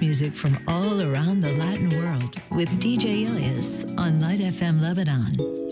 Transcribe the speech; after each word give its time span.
music 0.00 0.32
from 0.32 0.58
all 0.66 1.02
around 1.02 1.40
the 1.40 1.52
Latin 1.52 1.90
world 1.90 2.34
with 2.50 2.68
DJ 2.80 3.26
Ilias 3.26 3.84
on 3.96 4.18
Light 4.20 4.40
FM 4.40 4.80
Lebanon. 4.80 5.67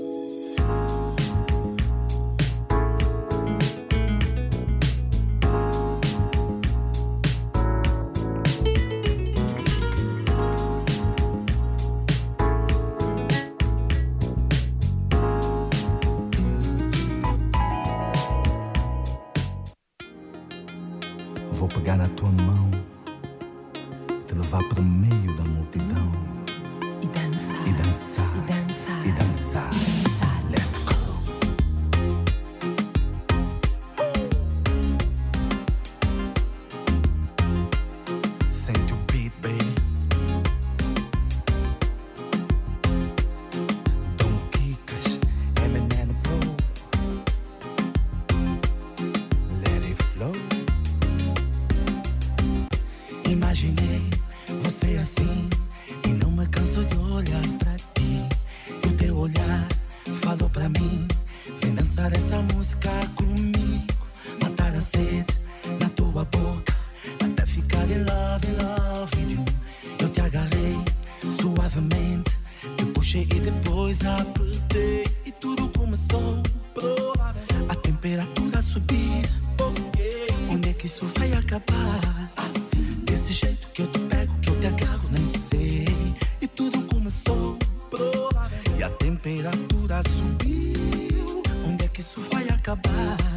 acabar. 92.66 93.35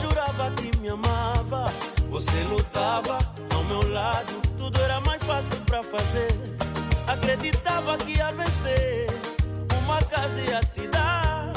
jurava 0.00 0.50
que 0.52 0.76
me 0.78 0.88
amava. 0.88 1.72
Você 2.10 2.42
lutava 2.44 3.18
ao 3.54 3.64
meu 3.64 3.92
lado, 3.92 4.32
tudo 4.56 4.80
era 4.80 5.00
mais 5.00 5.22
fácil 5.22 5.56
pra 5.66 5.82
fazer. 5.82 6.32
Acreditava 7.06 7.96
que 7.98 8.16
ia 8.16 8.30
vencer, 8.32 9.06
uma 9.84 10.02
casa 10.02 10.40
ia 10.40 10.60
te 10.74 10.88
dar. 10.88 11.52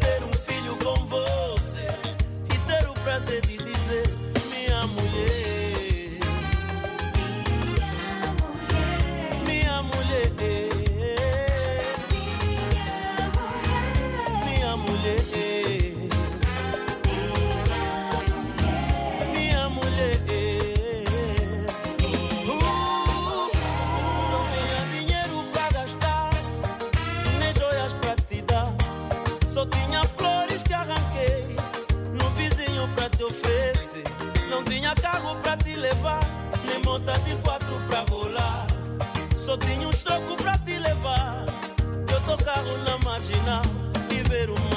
Ter 0.00 0.22
um 0.24 0.32
filho 0.46 0.76
com 0.84 1.06
você 1.06 1.88
e 2.46 2.58
ter 2.66 2.88
o 2.88 2.94
prazer 3.04 3.41
carro 34.94 35.36
pra 35.36 35.56
te 35.56 35.74
levar, 35.74 36.20
nem 36.64 36.78
monta 36.82 37.12
de 37.20 37.34
quatro 37.36 37.80
pra 37.88 38.00
rolar. 38.08 38.66
Só 39.38 39.56
tinha 39.56 39.88
um 39.88 39.92
troco 39.92 40.36
pra 40.36 40.58
te 40.58 40.78
levar. 40.78 41.46
Eu 42.12 42.20
tô 42.22 42.42
carro 42.44 42.76
na 42.78 42.98
marginal 42.98 43.62
e 44.10 44.22
ver 44.28 44.50
o 44.50 44.71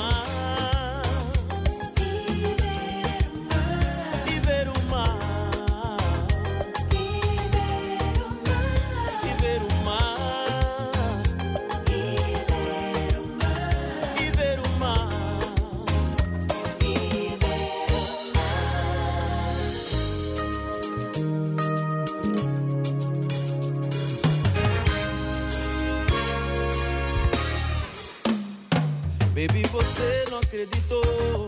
você 29.75 30.25
não 30.31 30.39
acreditou. 30.39 31.45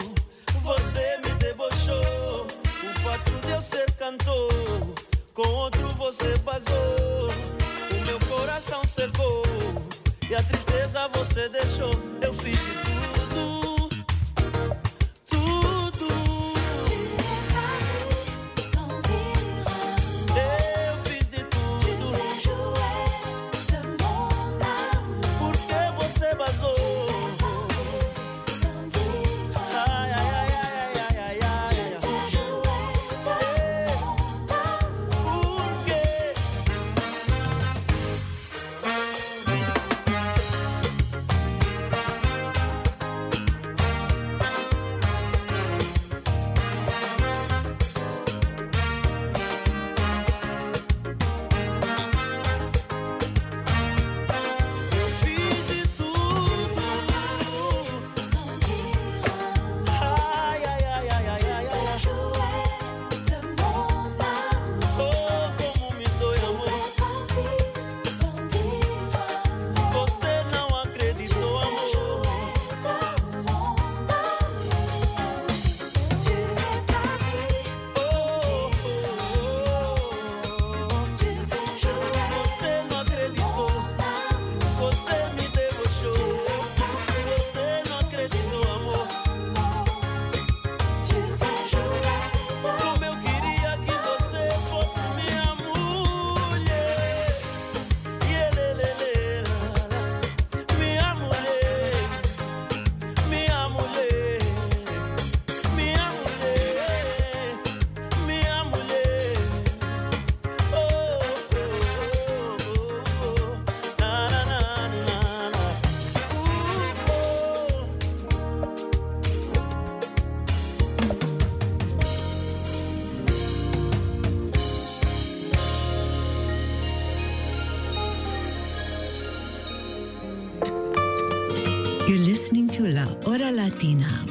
Você 0.62 1.18
me 1.24 1.32
debochou. 1.40 2.46
O 2.46 3.00
fato 3.00 3.32
de 3.46 3.52
eu 3.52 3.62
ser 3.62 3.90
cantor. 3.94 4.50
Com 5.34 5.48
outro 5.48 5.88
você 5.96 6.36
vazou. 6.44 7.30
O 7.92 8.06
meu 8.06 8.20
coração 8.28 8.84
cercou. 8.86 9.44
E 10.30 10.36
a 10.36 10.44
tristeza 10.44 11.08
você 11.14 11.48
deixou. 11.48 11.92
Eu 12.22 12.34
fiz 12.34 12.87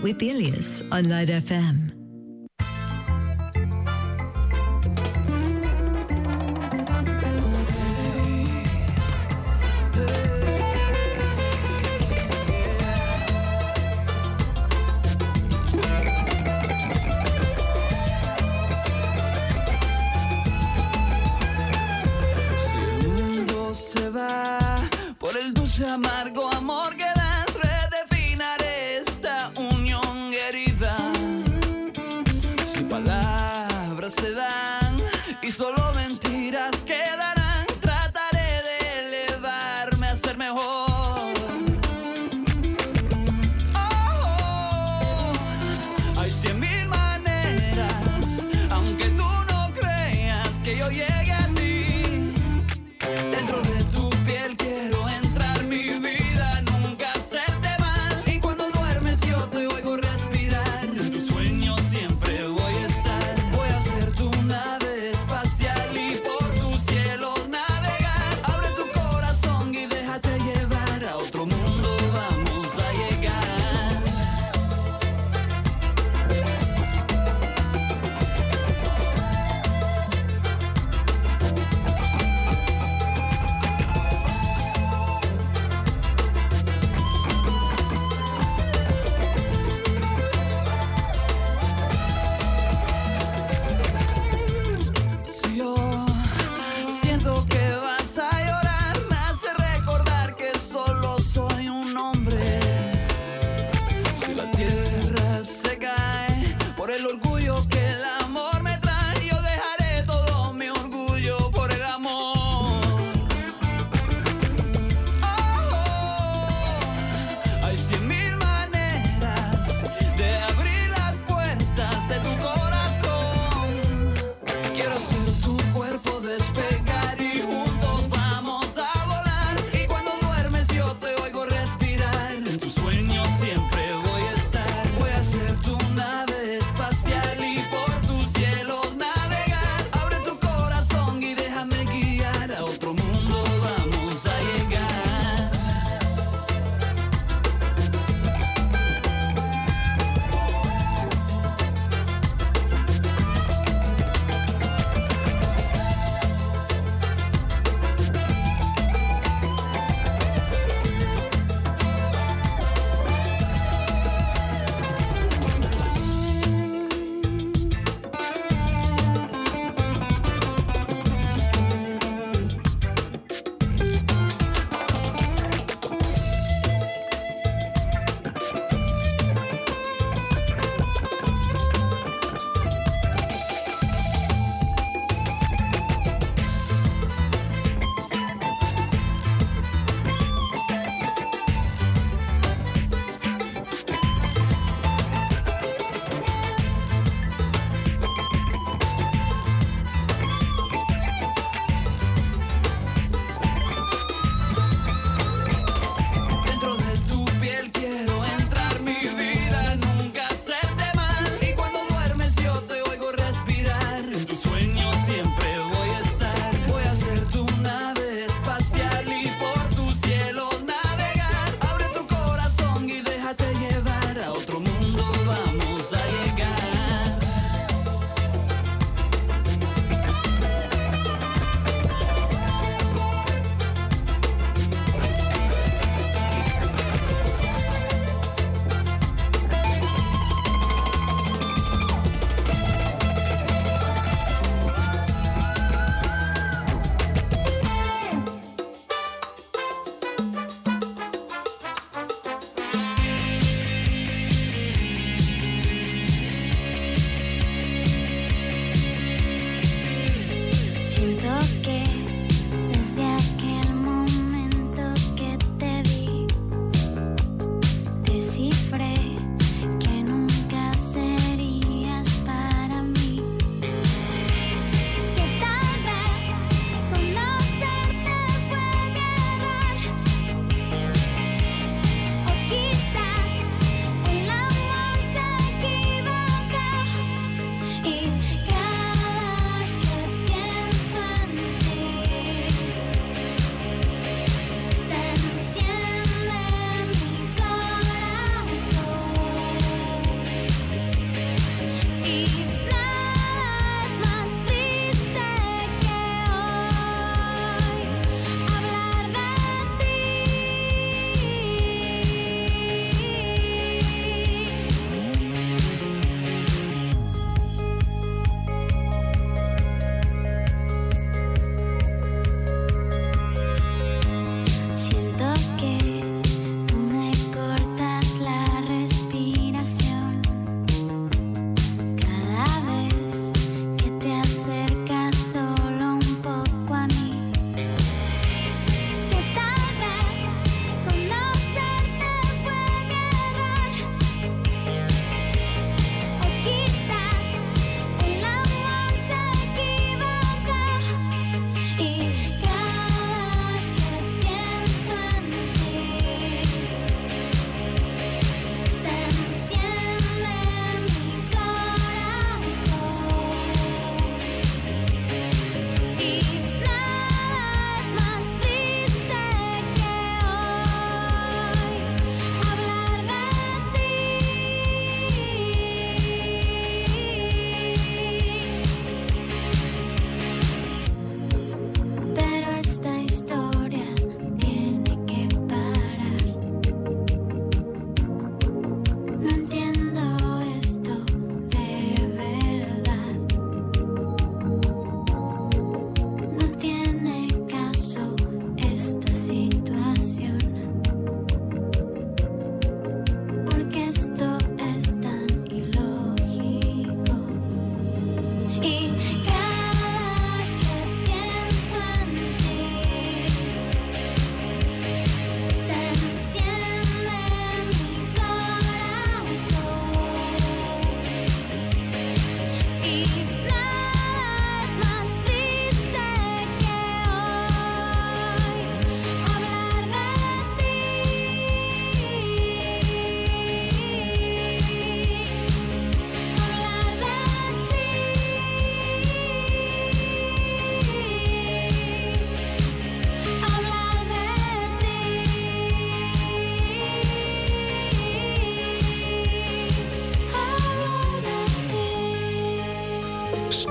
With 0.03 0.23
Ilias 0.23 0.83
on 0.91 1.09
Light 1.09 1.29
FM. 1.29 1.96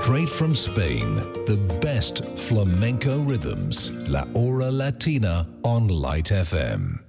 Straight 0.06 0.30
from 0.30 0.54
Spain, 0.54 1.16
the 1.46 1.56
best 1.80 2.24
flamenco 2.38 3.18
rhythms. 3.22 3.90
La 4.06 4.24
Hora 4.34 4.70
Latina 4.70 5.48
on 5.64 5.88
Light 5.88 6.30
FM. 6.30 7.00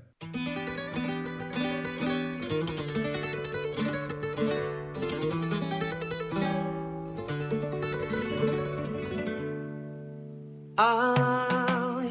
Ay, 10.79 12.09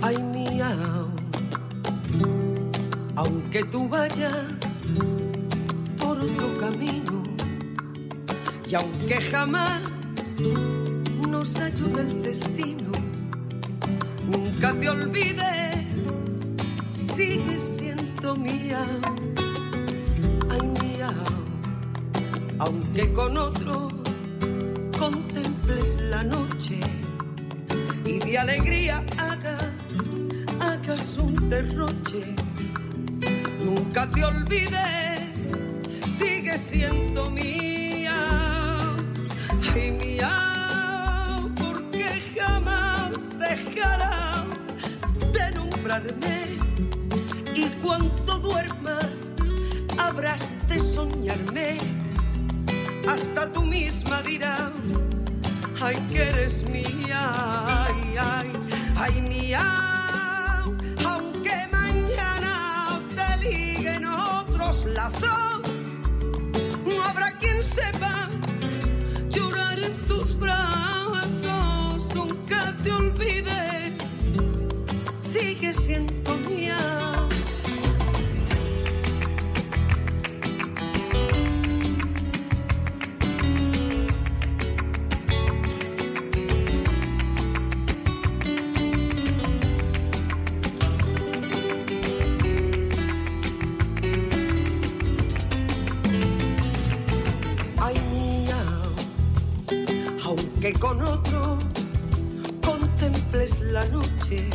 ay 0.00 0.16
mía, 0.32 0.74
aunque 3.14 3.62
tú 3.64 3.86
vayas 3.90 4.46
por 5.98 6.18
otro 6.18 6.56
camino 6.56 7.22
y 8.66 8.74
aunque 8.74 9.20
jamás 9.20 9.87
con 100.78 101.02
otro 101.02 101.58
contemples 102.64 103.60
la 103.60 103.84
noche 103.86 104.48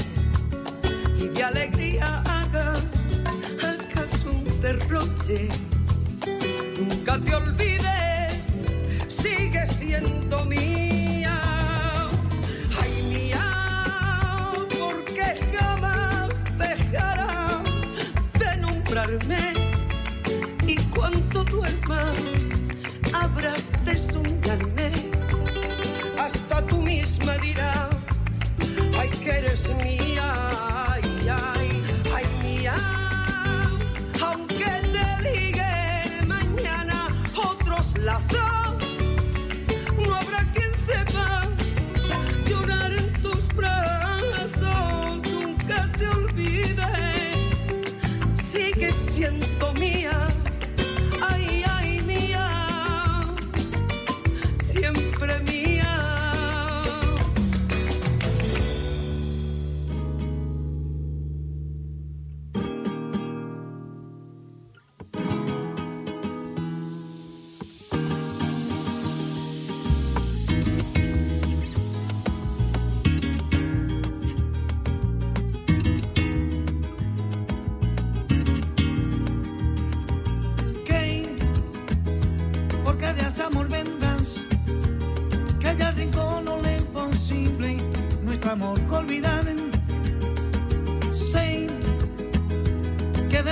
y 1.18 1.28
de 1.28 1.44
alegría 1.44 2.22
hagas, 2.22 2.84
hagas 3.62 4.26
un 4.26 4.44
derroche, 4.62 5.50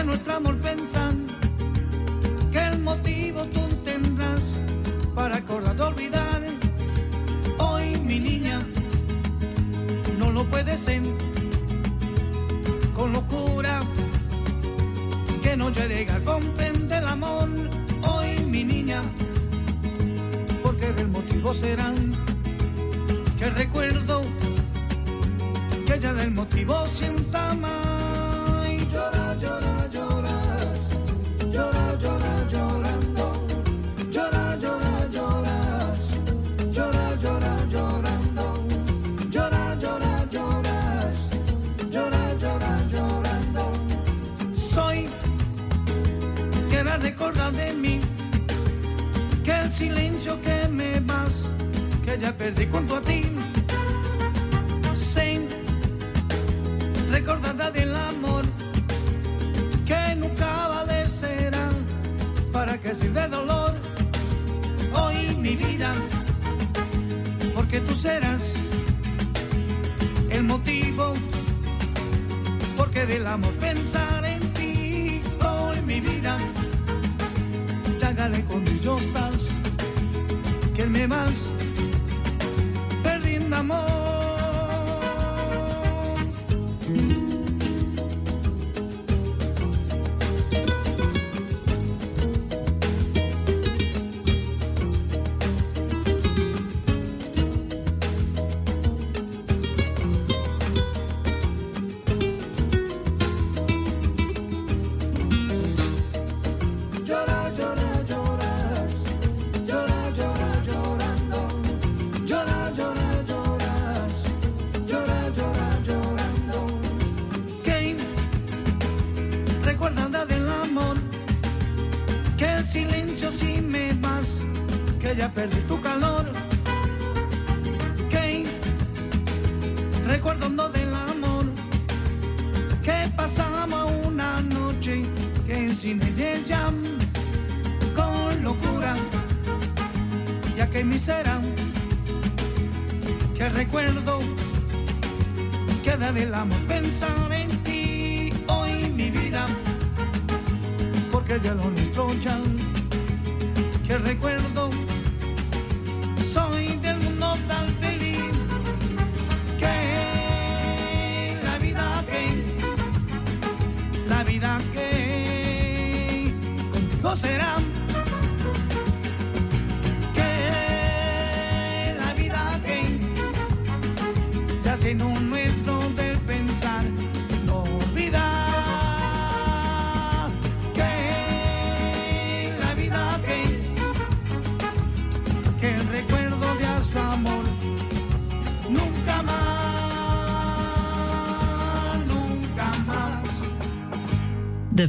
de 0.01 0.07
nuestro 0.07 0.33
amor 0.33 0.57
pensan, 0.57 1.27
que 2.51 2.59
el 2.59 2.79
motivo 2.79 3.43
tú 3.45 3.61
tendrás 3.85 4.57
para 5.13 5.37
acordar 5.37 5.75
de 5.75 5.83
olvidar. 5.83 6.41
Hoy 7.59 7.97
mi 7.97 8.19
niña, 8.19 8.59
no 10.17 10.31
lo 10.31 10.43
puede 10.45 10.75
ser, 10.75 11.03
con 12.95 13.13
locura 13.13 13.83
que 15.43 15.55
no 15.55 15.69
llega 15.69 16.15
a 16.15 16.23
comprender 16.23 17.03
el 17.03 17.07
amor 17.07 17.49
hoy 18.01 18.43
mi 18.45 18.63
niña 18.63 19.01
porque 20.63 20.93
del 20.93 21.09
motivo 21.09 21.53
serán 21.53 21.95
que 23.37 23.49
recuerdo 23.51 24.23
que 25.85 25.99
ya 25.99 26.13
del 26.13 26.31
motivo 26.31 26.75
sienta 26.87 27.53
más 27.55 28.67
y 28.69 28.87
llora 28.91 29.70
recordar 47.31 47.53
de 47.53 47.73
mí 47.73 47.99
que 49.43 49.51
el 49.51 49.71
silencio 49.71 50.41
que 50.41 50.67
me 50.67 50.99
vas 51.01 51.47
que 52.03 52.17
ya 52.19 52.35
perdí 52.35 52.67
junto 52.67 52.95
a 52.95 53.01
ti. 53.01 53.21
Sé 54.95 55.39
recordada 57.09 57.71
del 57.71 57.95
amor 57.95 58.43
que 59.85 60.15
nunca 60.15 60.67
va 60.67 60.85
de 60.85 61.07
ser 61.07 61.53
para 62.51 62.77
que 62.79 62.95
sirve 62.95 63.21
de 63.21 63.27
dolor 63.27 63.75
hoy 64.93 65.35
mi 65.37 65.55
vida 65.55 65.93
porque 67.55 67.79
tú 67.81 67.95
serás 67.95 68.53
el 70.29 70.43
motivo 70.43 71.13
porque 72.77 73.05
del 73.05 73.25
amor 73.27 73.53
pensar 73.53 74.20
cale 78.21 78.45
con 78.45 78.61
millors 78.63 79.05
tals 79.13 79.47
que 80.75 80.83
el 80.83 80.91
me 80.91 81.07
vas 81.07 81.39
perdint 83.01 83.49
d'amor 83.49 84.00
Jornal 112.31 112.73
de 112.73 112.90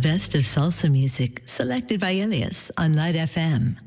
Best 0.03 0.35
of 0.35 0.43
salsa 0.43 0.91
music 0.91 1.43
selected 1.47 2.01
by 2.01 2.11
Elias 2.11 2.73
on 2.77 2.97
Light 2.97 3.15
FM. 3.15 3.82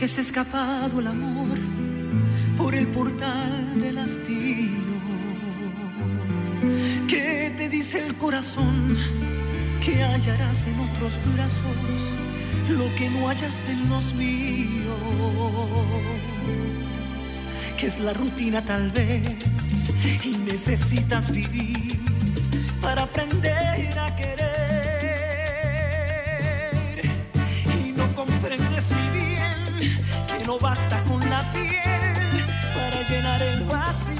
que 0.00 0.08
se 0.08 0.22
ha 0.22 0.24
escapado 0.24 0.98
el 0.98 1.08
amor 1.08 1.58
por 2.56 2.74
el 2.74 2.86
portal 2.86 3.78
del 3.82 3.98
hastío. 3.98 4.80
Que 7.06 7.52
te 7.54 7.68
dice 7.68 8.06
el 8.06 8.14
corazón 8.14 8.96
que 9.84 10.02
hallarás 10.02 10.66
en 10.68 10.80
otros 10.80 11.18
brazos 11.34 11.76
lo 12.70 12.94
que 12.94 13.10
no 13.10 13.28
hallaste 13.28 13.72
en 13.72 13.90
los 13.90 14.14
míos. 14.14 14.96
Que 17.76 17.88
es 17.88 18.00
la 18.00 18.14
rutina 18.14 18.64
tal 18.64 18.90
vez 18.92 19.36
y 20.24 20.30
necesitas 20.50 21.30
vivir 21.30 22.00
para 22.80 23.02
aprender 23.02 23.49
no 30.50 30.58
basta 30.58 31.00
con 31.04 31.20
la 31.30 31.48
piel 31.52 31.70
para 32.74 33.08
llenar 33.08 33.40
el 33.40 33.62
vacío. 33.62 34.19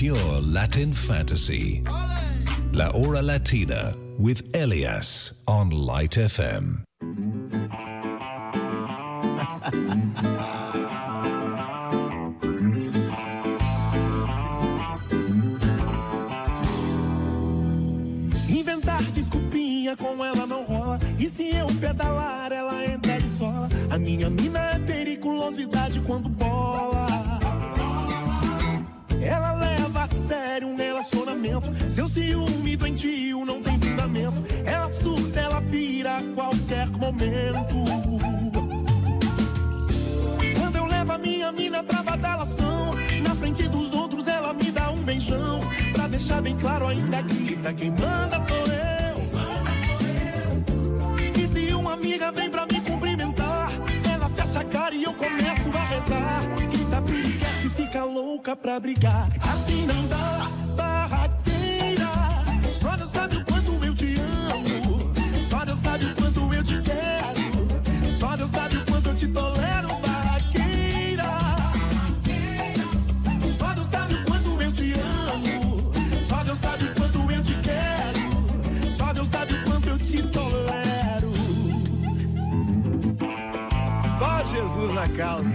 pure 0.00 0.40
Latin 0.40 0.94
fantasy. 0.94 1.84
La 2.72 2.90
Hora 2.90 3.20
Latina 3.20 3.94
with 4.18 4.40
Elias 4.56 5.32
on 5.46 5.68
Light 5.68 6.12
FM. 6.12 6.79
deixar 46.30 46.42
bem 46.42 46.56
claro, 46.56 46.86
ainda 46.86 47.22
grita: 47.22 47.62
tá 47.62 47.72
quem 47.72 47.90
manda 47.90 48.40
sou 48.40 48.56
eu. 48.56 49.30
E 51.36 51.48
se 51.48 51.74
uma 51.74 51.94
amiga 51.94 52.30
vem 52.30 52.48
pra 52.48 52.66
me 52.66 52.80
cumprimentar, 52.80 53.72
ela 54.12 54.28
fecha 54.28 54.60
a 54.60 54.64
cara 54.64 54.94
e 54.94 55.02
eu 55.02 55.12
começo 55.14 55.68
a 55.74 55.84
rezar. 55.84 56.42
Grita, 56.70 57.02
piriguete, 57.02 57.68
fica 57.70 58.04
louca 58.04 58.54
pra 58.54 58.78
brigar. 58.78 59.28
Assim 59.42 59.86
não 59.86 60.09
Só 84.20 84.44
Jesus 84.44 84.92
na 84.92 85.08
causa. 85.08 85.50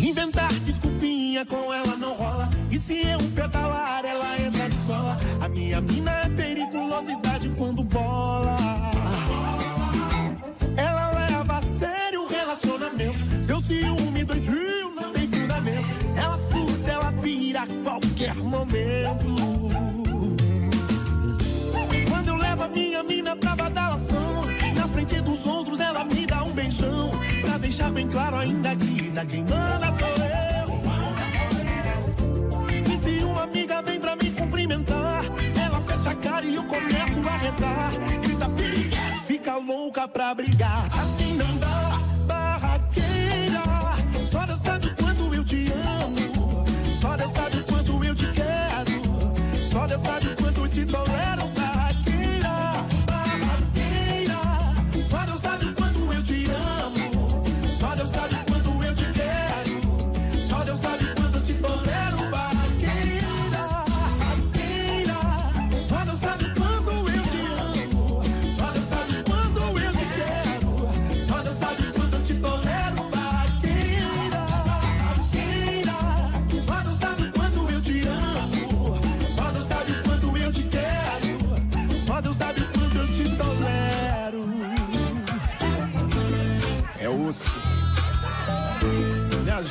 Inventar 0.00 0.52
desculpinha 0.54 1.46
com 1.46 1.72
ela 1.72 1.94
não 1.96 2.14
rola. 2.14 2.50
E 2.68 2.80
se 2.80 3.06
eu 3.06 3.20
pedalar, 3.32 4.04
ela 4.04 4.36
entra 4.40 4.68
de 4.68 4.76
sola. 4.76 5.16
A 5.40 5.48
minha 5.48 5.80
mina 5.80 6.10
é 6.24 6.28
periculosidade 6.30 7.48
quando 7.50 7.84
bola. 7.84 8.56
Ela 10.76 11.12
leva 11.12 11.58
a 11.58 11.62
sério 11.62 12.24
o 12.24 12.26
relacionamento. 12.26 13.44
Seu 13.44 13.60
ciúme 13.62 14.24
doidinho 14.24 14.96
não 14.96 15.12
tem 15.12 15.28
fundamento. 15.28 15.86
Ela 16.16 16.40
surta, 16.40 16.90
ela 16.90 17.12
vira 17.12 17.62
a 17.62 17.66
qualquer 17.84 18.34
momento. 18.34 19.39
Minha 23.02 23.02
mina 23.02 23.36
pra 23.36 23.56
badalação, 23.56 24.44
na 24.76 24.88
frente 24.88 25.20
dos 25.20 25.46
outros 25.46 25.80
ela 25.80 26.04
me 26.04 26.26
dá 26.26 26.42
um 26.42 26.52
beijão. 26.52 27.10
Pra 27.40 27.58
deixar 27.58 27.90
bem 27.90 28.08
claro 28.08 28.36
ainda 28.36 28.74
que 28.76 29.10
quem 29.28 29.44
manda 29.44 29.92
sou 29.98 30.08
eu. 30.08 30.80
E 32.92 32.98
se 32.98 33.24
uma 33.24 33.42
amiga 33.44 33.82
vem 33.82 34.00
pra 34.00 34.16
me 34.16 34.30
cumprimentar, 34.30 35.24
ela 35.62 35.80
fecha 35.82 36.10
a 36.10 36.14
cara 36.14 36.44
e 36.44 36.54
eu 36.54 36.64
começo 36.64 37.28
a 37.28 37.36
rezar. 37.36 37.92
Grita 38.22 38.48
piriguete, 38.48 39.20
fica 39.26 39.56
louca 39.56 40.08
pra 40.08 40.34
brigar. 40.34 40.88
Assim 40.98 41.36
não 41.36 41.56
dá, 41.58 42.00
barraqueira. 42.26 43.62
Só 44.30 44.46
Deus 44.46 44.60
sabe 44.60 44.86
o 44.86 44.96
quanto 44.96 45.34
eu 45.34 45.44
te 45.44 45.66
amo. 45.72 46.64
Só 47.00 47.16
Deus 47.16 47.30
sabe 47.32 47.56
o 47.58 47.64
quanto 47.64 48.04
eu 48.04 48.14
te 48.14 48.26
quero. 48.32 48.90
Só 49.54 49.86
Deus 49.86 50.02
sabe 50.02 50.26
o 50.26 50.36
quanto 50.36 50.60
eu 50.60 50.68
te 50.68 50.84
tolero, 50.86 51.09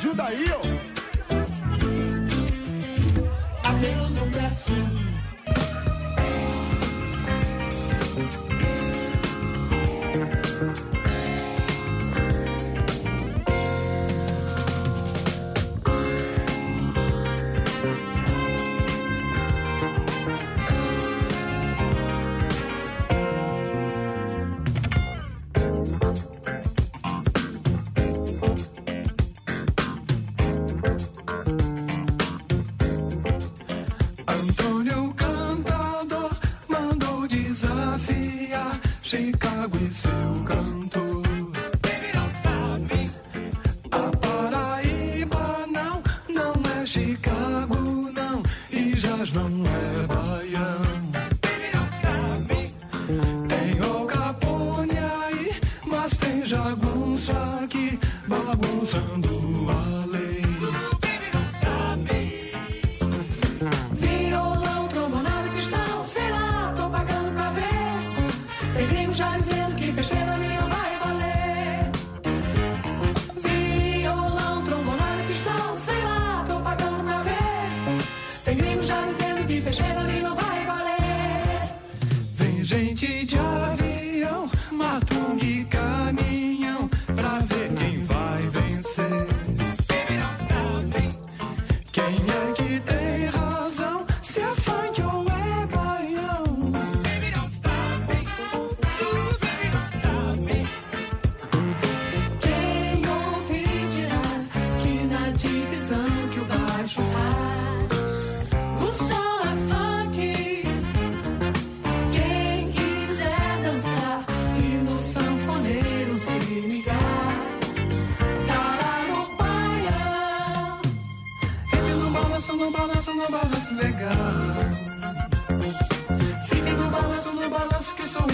ajuda 0.00 0.24
aí, 0.24 0.46
ó. 0.50 0.79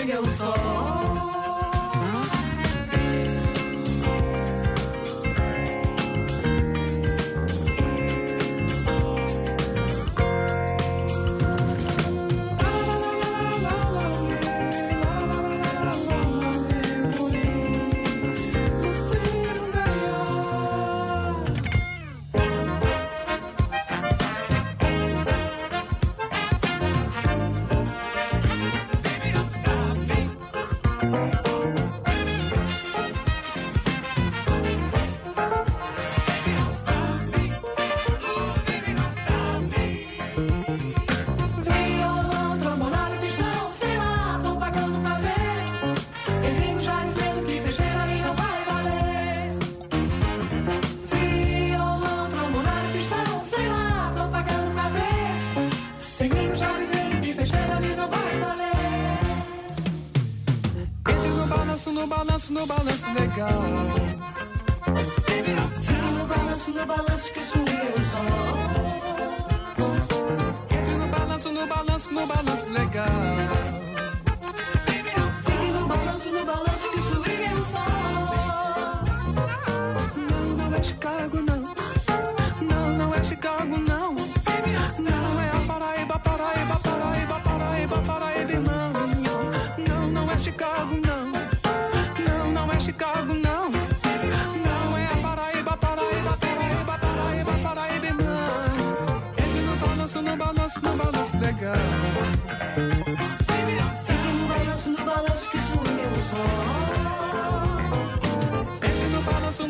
Eu 0.09 0.25
sou. 0.31 0.66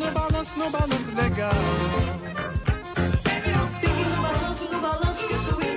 no 0.07 0.13
balanço, 0.13 0.57
no 0.57 0.69
balanço 0.69 1.11
legal. 1.15 1.51
Baby, 3.23 3.49
no 4.15 4.21
balanço, 4.21 4.65
no 4.71 4.79
balanço 4.79 5.27
que 5.27 5.33
sou. 5.39 5.76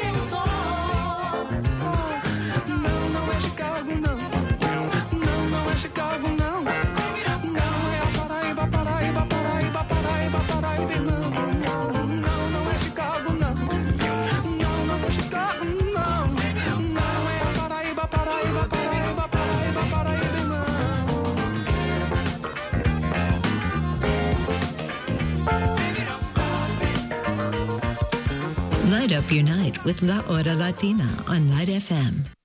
Unite 29.29 29.85
with 29.85 30.01
La 30.03 30.23
Hora 30.23 30.55
Latina 30.55 31.05
on 31.29 31.51
Light 31.51 31.69
FM. 31.69 32.40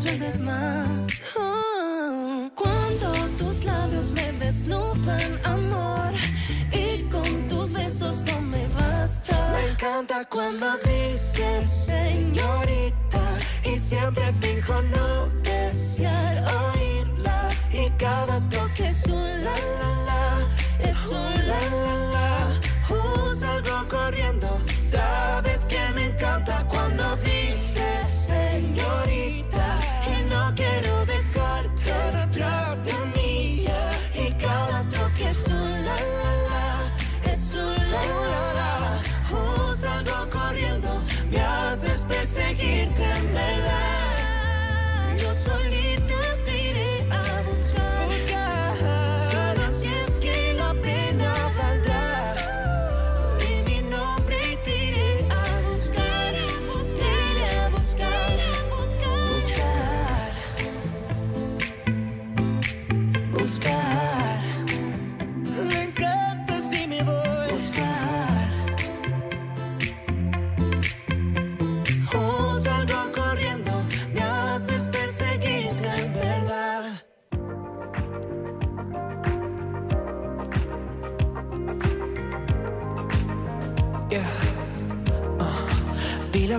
sueltes 0.00 0.40
más. 0.40 1.22
Oh, 1.36 2.50
cuando 2.54 3.12
tus 3.36 3.64
labios 3.64 4.10
me 4.12 4.32
desnudan, 4.32 5.38
amor, 5.44 6.12
y 6.72 7.02
con 7.10 7.48
tus 7.48 7.72
besos 7.72 8.22
no 8.22 8.40
me 8.40 8.66
basta. 8.68 9.52
Me 9.52 9.72
encanta 9.72 10.24
cuando 10.24 10.66
dices 10.78 11.70
señorita 11.86 13.22
y 13.64 13.78
siempre 13.78 14.32
fijo 14.40 14.80
no 14.82 15.39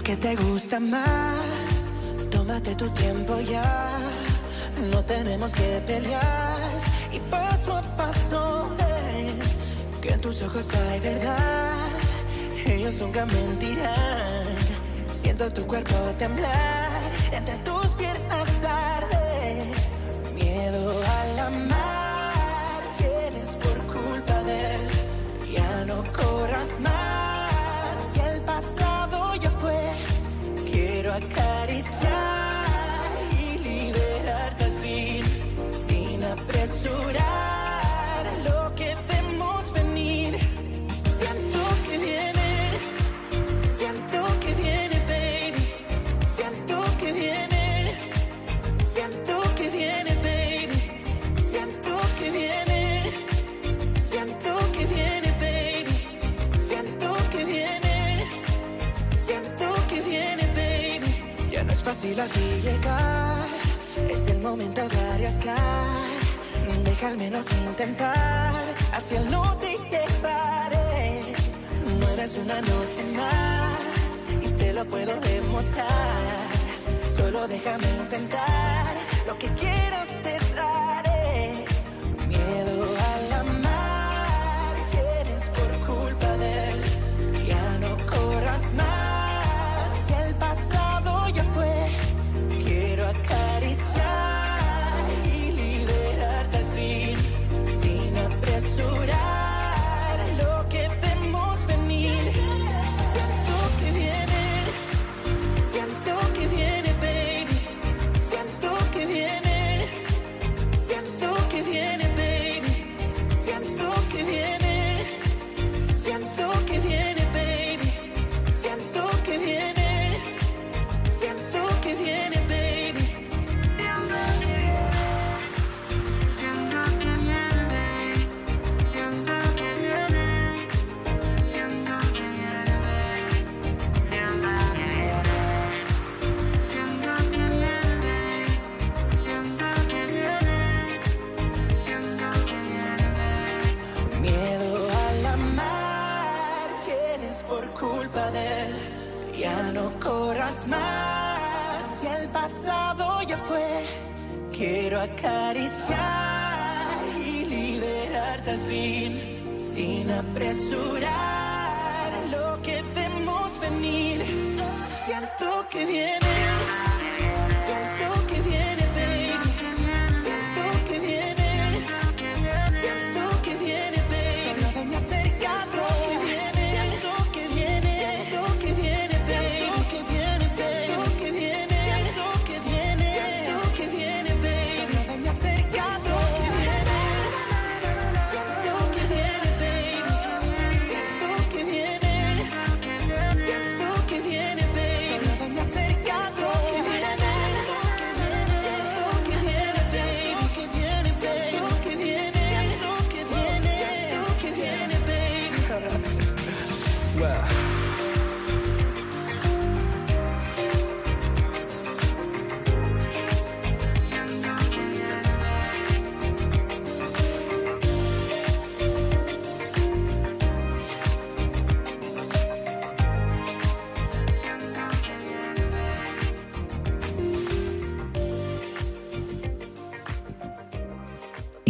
que 0.04 0.18
te 0.18 0.36
gusta 0.36 0.80
más. 0.80 1.92
Tómate 2.30 2.76
tu 2.76 2.90
tiempo 2.90 3.40
ya. 3.42 3.90
No 4.92 5.04
tenemos 5.04 5.54
que 5.54 5.82
pelear. 5.86 6.58
Y 7.12 7.20
paso 7.20 7.78
a 7.78 7.82
paso, 7.98 8.70
eh, 8.80 9.34
que 10.02 10.10
en 10.14 10.22
tus 10.22 10.42
ojos 10.42 10.68
hay 10.74 11.00
verdad. 11.00 11.74
Ellos 12.66 12.96
nunca 13.02 13.26
mentirán. 13.26 14.46
Siento 15.14 15.52
tu 15.52 15.66
cuerpo 15.68 15.96
temblar. 16.18 16.90
Entre 17.32 17.58
tus 17.58 17.94
piernas 17.94 18.48
hay 18.68 18.81
tranquilo 62.14 62.24
aquí 62.24 62.62
llegar. 62.62 63.48
Es 64.10 64.28
el 64.28 64.42
momento 64.42 64.88
de 64.88 65.00
arriesgar. 65.14 65.58
Deja 66.84 67.08
al 67.08 67.18
menos 67.18 67.46
intentar. 67.68 68.54
Hacia 68.94 69.20
el 69.20 69.32
no 69.32 69.58
te 69.58 69.78
llevaré. 69.90 71.22
No 72.00 72.08
eres 72.10 72.38
una 72.38 72.62
noche 72.62 73.04
más. 73.16 73.80
Y 74.42 74.48
te 74.58 74.74
lo 74.74 74.86
puedo 74.86 75.20
demostrar. 75.22 75.88
Solo 77.16 77.48
déjame 77.48 77.88
intentar 78.02 78.96
lo 79.28 79.38
que 79.38 79.48
quieras. 79.56 80.11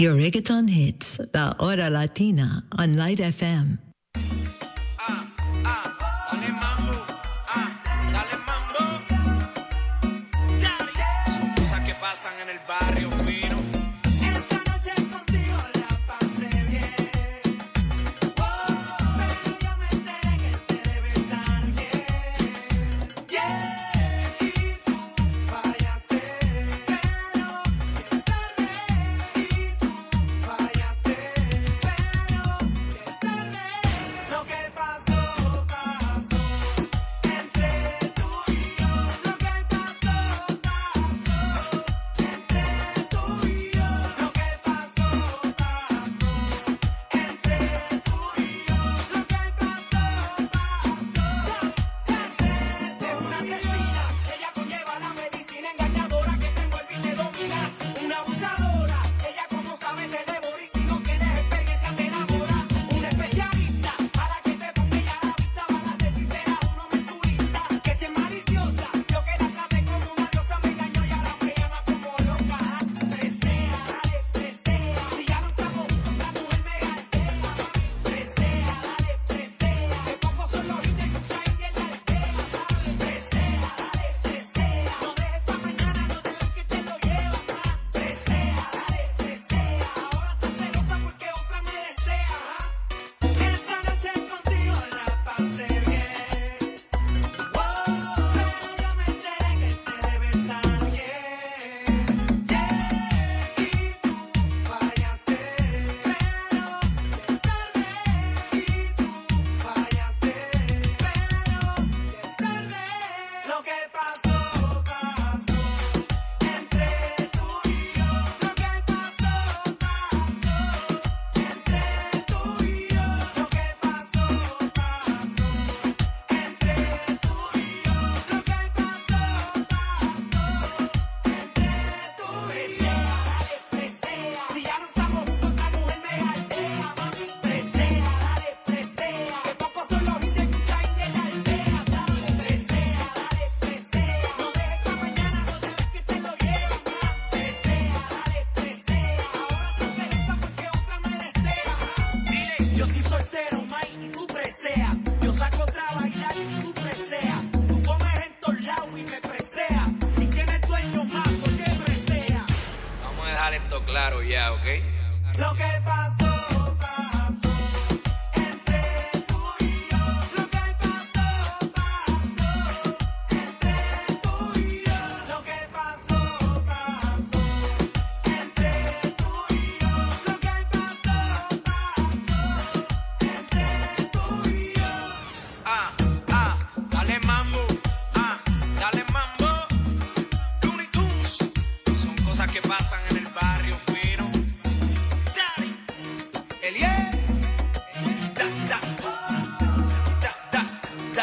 Your 0.01 0.15
reggaeton 0.15 0.67
hits, 0.67 1.19
La 1.31 1.53
Hora 1.59 1.87
Latina 1.91 2.63
on 2.79 2.97
Light 2.97 3.19
FM. 3.19 3.90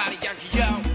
body, 0.09 0.19
young 0.25 0.83
yo. 0.85 0.88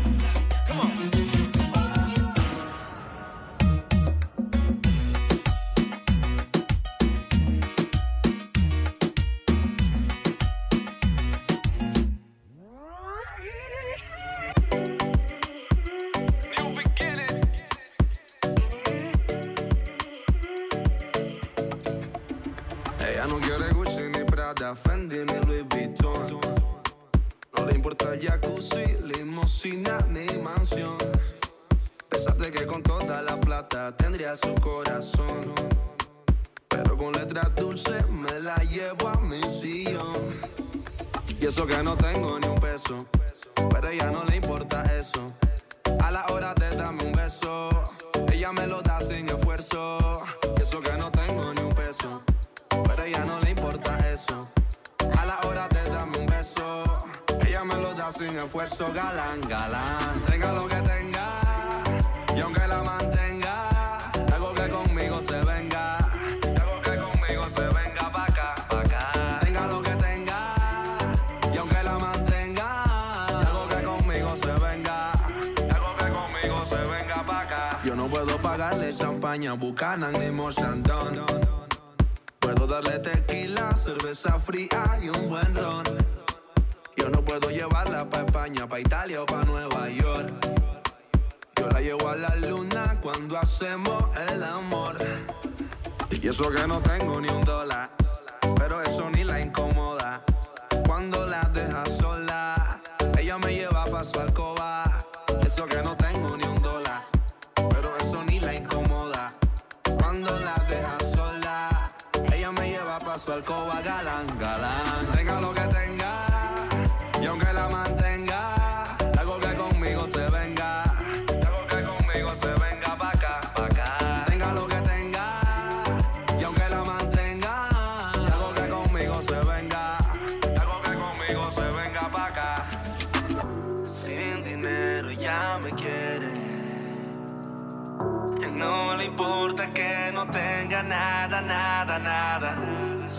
su 113.24 113.32
alcoba 113.32 113.80
galán, 113.82 114.28
galán. 114.38 115.14
Regalo 115.14 115.54
que 115.54 115.63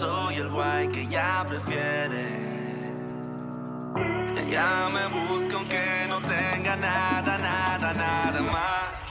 soy 0.04 0.36
el 0.36 0.48
guay 0.50 0.88
que 0.88 1.00
ella 1.02 1.44
prefiere. 1.48 2.24
Ella 4.42 4.88
me 4.94 5.04
busca 5.16 5.56
aunque 5.56 5.84
no 6.08 6.20
tenga 6.20 6.76
nada, 6.76 7.38
nada, 7.38 7.94
nada 7.94 8.40
más. 8.54 9.08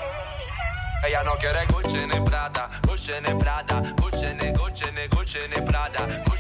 Ella 1.05 1.23
no 1.23 1.33
quiere 1.41 1.65
Gucci 1.73 2.01
ni 2.11 2.19
Prada, 2.29 2.69
Gucci 2.87 3.13
ni 3.25 3.33
Prada, 3.41 3.81
Gucci 4.01 4.29
ni, 4.39 4.51
Gucci 4.59 4.87
ni, 4.95 5.07
Gucci 5.07 5.39
ni 5.51 5.59
Prada. 5.69 6.32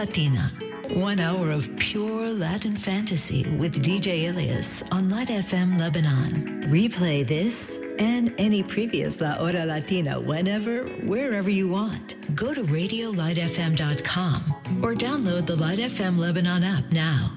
Latina. 0.00 0.50
One 0.94 1.20
hour 1.20 1.50
of 1.50 1.76
pure 1.76 2.32
Latin 2.32 2.74
fantasy 2.74 3.44
with 3.58 3.82
DJ 3.82 4.22
Ilias 4.22 4.82
on 4.90 5.10
Light 5.10 5.28
FM 5.28 5.78
Lebanon. 5.78 6.62
Replay 6.70 7.26
this 7.26 7.78
and 7.98 8.34
any 8.38 8.62
previous 8.62 9.20
La 9.20 9.34
Hora 9.34 9.66
Latina 9.66 10.18
whenever, 10.18 10.84
wherever 11.04 11.50
you 11.50 11.68
want. 11.68 12.16
Go 12.34 12.54
to 12.54 12.62
radiolightfm.com 12.62 14.82
or 14.82 14.94
download 14.94 15.44
the 15.44 15.56
Light 15.56 15.80
FM 15.80 16.16
Lebanon 16.16 16.64
app 16.64 16.90
now. 16.90 17.30